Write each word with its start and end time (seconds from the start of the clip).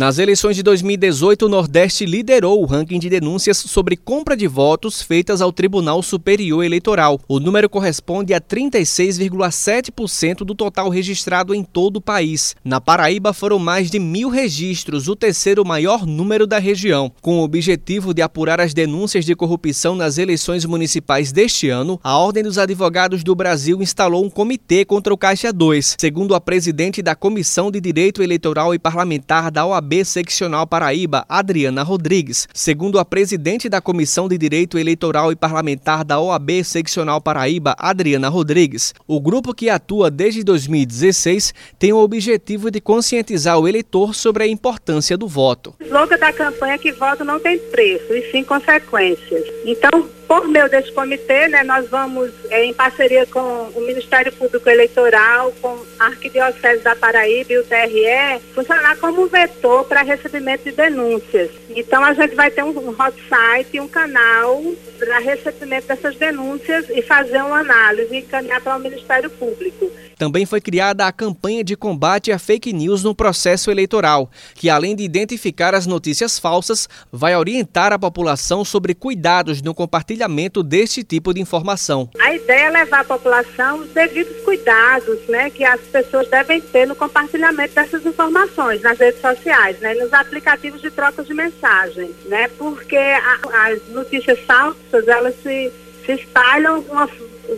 Nas 0.00 0.18
eleições 0.18 0.56
de 0.56 0.62
2018, 0.62 1.44
o 1.44 1.48
Nordeste 1.50 2.06
liderou 2.06 2.62
o 2.62 2.64
ranking 2.64 2.98
de 2.98 3.10
denúncias 3.10 3.58
sobre 3.58 3.98
compra 3.98 4.34
de 4.34 4.46
votos 4.46 5.02
feitas 5.02 5.42
ao 5.42 5.52
Tribunal 5.52 6.02
Superior 6.02 6.64
Eleitoral. 6.64 7.20
O 7.28 7.38
número 7.38 7.68
corresponde 7.68 8.32
a 8.32 8.40
36,7% 8.40 10.36
do 10.36 10.54
total 10.54 10.88
registrado 10.88 11.54
em 11.54 11.62
todo 11.62 11.98
o 11.98 12.00
país. 12.00 12.56
Na 12.64 12.80
Paraíba 12.80 13.34
foram 13.34 13.58
mais 13.58 13.90
de 13.90 13.98
mil 13.98 14.30
registros, 14.30 15.06
o 15.06 15.14
terceiro 15.14 15.66
maior 15.66 16.06
número 16.06 16.46
da 16.46 16.58
região. 16.58 17.12
Com 17.20 17.38
o 17.38 17.42
objetivo 17.42 18.14
de 18.14 18.22
apurar 18.22 18.58
as 18.58 18.72
denúncias 18.72 19.26
de 19.26 19.36
corrupção 19.36 19.94
nas 19.94 20.16
eleições 20.16 20.64
municipais 20.64 21.30
deste 21.30 21.68
ano, 21.68 22.00
a 22.02 22.16
Ordem 22.16 22.42
dos 22.42 22.56
Advogados 22.56 23.22
do 23.22 23.34
Brasil 23.34 23.82
instalou 23.82 24.24
um 24.24 24.30
comitê 24.30 24.82
contra 24.82 25.12
o 25.12 25.18
Caixa 25.18 25.52
2. 25.52 25.96
Segundo 26.00 26.34
a 26.34 26.40
presidente 26.40 27.02
da 27.02 27.14
Comissão 27.14 27.70
de 27.70 27.82
Direito 27.82 28.22
Eleitoral 28.22 28.74
e 28.74 28.78
Parlamentar 28.78 29.50
da 29.50 29.66
OAB, 29.66 29.89
OAB 29.90 30.04
Seccional 30.04 30.66
Paraíba, 30.68 31.24
Adriana 31.28 31.82
Rodrigues. 31.82 32.46
Segundo 32.54 32.98
a 33.00 33.04
presidente 33.04 33.68
da 33.68 33.80
Comissão 33.80 34.28
de 34.28 34.38
Direito 34.38 34.78
Eleitoral 34.78 35.32
e 35.32 35.36
Parlamentar 35.36 36.04
da 36.04 36.20
OAB 36.20 36.62
Seccional 36.62 37.20
Paraíba, 37.20 37.74
Adriana 37.76 38.28
Rodrigues, 38.28 38.94
o 39.06 39.20
grupo 39.20 39.52
que 39.52 39.68
atua 39.68 40.08
desde 40.08 40.44
2016 40.44 41.52
tem 41.76 41.92
o 41.92 41.98
objetivo 41.98 42.70
de 42.70 42.80
conscientizar 42.80 43.58
o 43.58 43.66
eleitor 43.66 44.14
sobre 44.14 44.44
a 44.44 44.46
importância 44.46 45.18
do 45.18 45.26
voto. 45.26 45.74
O 45.80 46.16
da 46.16 46.32
campanha 46.32 46.74
é 46.74 46.78
que 46.78 46.92
voto 46.92 47.24
não 47.24 47.40
tem 47.40 47.58
preço, 47.58 48.12
e 48.12 48.30
sim 48.30 48.44
consequências. 48.44 49.44
Então, 49.64 50.08
por 50.28 50.46
meio 50.46 50.68
desse 50.68 50.92
comitê, 50.92 51.48
né, 51.48 51.64
nós 51.64 51.88
vamos, 51.88 52.30
é, 52.50 52.64
em 52.64 52.72
parceria 52.72 53.26
com 53.26 53.40
o 53.74 53.80
Ministério 53.80 54.32
Público 54.32 54.68
Eleitoral, 54.68 55.52
com 55.60 55.79
Arquidiocese 56.00 56.82
da 56.82 56.96
Paraíba 56.96 57.52
e 57.52 57.58
o 57.58 57.64
TRE, 57.64 58.40
funcionar 58.54 58.96
como 58.96 59.26
vetor 59.26 59.84
para 59.84 60.02
recebimento 60.02 60.64
de 60.64 60.72
denúncias. 60.72 61.50
Então, 61.68 62.02
a 62.02 62.14
gente 62.14 62.34
vai 62.34 62.50
ter 62.50 62.64
um 62.64 62.88
hot 62.88 63.14
site, 63.28 63.78
um 63.78 63.86
canal 63.86 64.62
para 64.98 65.18
recebimento 65.18 65.88
dessas 65.88 66.16
denúncias 66.16 66.86
e 66.90 67.02
fazer 67.02 67.42
uma 67.42 67.60
análise 67.60 68.14
e 68.14 68.18
encaminhar 68.20 68.60
para 68.60 68.76
o 68.76 68.80
Ministério 68.80 69.30
Público. 69.30 69.90
Também 70.20 70.44
foi 70.44 70.60
criada 70.60 71.06
a 71.06 71.12
campanha 71.12 71.64
de 71.64 71.74
combate 71.74 72.30
à 72.30 72.38
fake 72.38 72.74
news 72.74 73.02
no 73.02 73.14
processo 73.14 73.70
eleitoral, 73.70 74.30
que 74.54 74.68
além 74.68 74.94
de 74.94 75.02
identificar 75.02 75.74
as 75.74 75.86
notícias 75.86 76.38
falsas, 76.38 76.86
vai 77.10 77.34
orientar 77.34 77.90
a 77.90 77.98
população 77.98 78.62
sobre 78.62 78.94
cuidados 78.94 79.62
no 79.62 79.74
compartilhamento 79.74 80.62
deste 80.62 81.02
tipo 81.02 81.32
de 81.32 81.40
informação. 81.40 82.10
A 82.20 82.34
ideia 82.34 82.66
é 82.66 82.70
levar 82.70 83.00
à 83.00 83.04
população 83.04 83.78
os 83.78 83.88
devidos 83.92 84.36
cuidados 84.44 85.26
né, 85.26 85.48
que 85.48 85.64
as 85.64 85.80
pessoas 85.90 86.28
devem 86.28 86.60
ter 86.60 86.86
no 86.86 86.94
compartilhamento 86.94 87.74
dessas 87.74 88.04
informações 88.06 88.80
nas 88.80 88.98
redes 88.98 89.20
sociais, 89.20 89.78
né, 89.80 89.94
nos 89.94 90.12
aplicativos 90.12 90.80
de 90.80 90.90
troca 90.90 91.22
de 91.22 91.34
mensagem, 91.34 92.14
né, 92.26 92.48
porque 92.56 92.96
a, 92.96 93.66
as 93.66 93.88
notícias 93.88 94.38
falsas 94.40 95.06
elas 95.06 95.34
se, 95.42 95.72
se 96.04 96.12
espalham 96.12 96.80
uma 96.88 97.08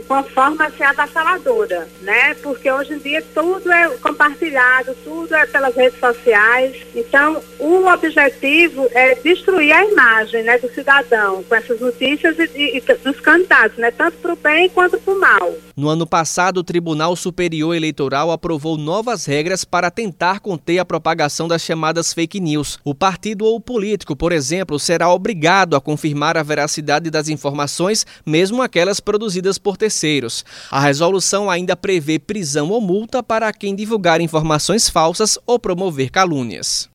uma 0.09 0.23
forma 0.23 0.67
assim, 0.67 0.83
avassaladora, 0.83 1.89
né? 2.01 2.35
Porque 2.43 2.71
hoje 2.71 2.95
em 2.95 2.99
dia 2.99 3.23
tudo 3.35 3.71
é 3.71 3.89
compartilhado, 3.99 4.95
tudo 5.05 5.35
é 5.35 5.47
pelas 5.47 5.75
redes 5.75 5.99
sociais. 5.99 6.77
Então, 6.95 7.43
o 7.59 7.87
objetivo 7.87 8.89
é 8.93 9.15
destruir 9.17 9.73
a 9.73 9.85
imagem 9.85 10.43
né, 10.43 10.59
do 10.59 10.73
cidadão 10.73 11.43
com 11.43 11.55
essas 11.55 11.81
notícias 11.81 12.39
e, 12.39 12.51
e, 12.55 12.77
e 12.79 12.81
dos 12.81 13.21
candidatos, 13.21 13.79
né? 13.79 13.91
Tanto 13.91 14.19
para 14.19 14.33
o 14.33 14.37
bem 14.37 14.69
quanto 14.69 14.99
para 14.99 15.15
o 15.15 15.21
mal. 15.21 15.55
No 15.77 15.89
ano 15.89 16.07
passado, 16.07 16.59
o 16.59 16.65
Tribunal 16.65 17.17
Superior 17.17 17.75
Eleitoral 17.75 18.31
aprovou 18.31 18.77
novas 18.77 19.25
regras 19.25 19.65
para 19.65 19.91
tentar 19.91 20.41
conter 20.41 20.79
a 20.79 20.85
propagação 20.85 21.49
das 21.49 21.63
chamadas 21.63 22.13
fake 22.13 22.41
news. 22.41 22.79
O 22.85 22.95
partido 22.95 23.45
ou 23.45 23.57
o 23.57 23.61
político, 23.61 24.15
por 24.15 24.33
exemplo, 24.33 24.79
será 24.79 25.13
obrigado 25.13 25.75
a 25.75 25.81
confirmar 25.81 26.37
a 26.37 26.43
veracidade 26.43 27.11
das 27.11 27.29
informações, 27.29 28.07
mesmo 28.25 28.63
aquelas 28.63 29.01
produzidas 29.01 29.59
por 29.59 29.77
terceiros. 29.83 30.45
A 30.71 30.79
resolução 30.79 31.51
ainda 31.51 31.75
prevê 31.75 32.17
prisão 32.17 32.71
ou 32.71 32.81
multa 32.81 33.21
para 33.21 33.53
quem 33.53 33.75
divulgar 33.75 34.21
informações 34.21 34.89
falsas 34.89 35.37
ou 35.45 35.59
promover 35.59 36.09
calúnias. 36.09 36.89